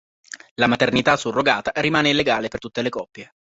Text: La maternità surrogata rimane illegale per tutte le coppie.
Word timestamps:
La 0.55 0.65
maternità 0.65 1.15
surrogata 1.15 1.73
rimane 1.75 2.09
illegale 2.09 2.47
per 2.47 2.59
tutte 2.59 2.81
le 2.81 2.89
coppie. 2.89 3.33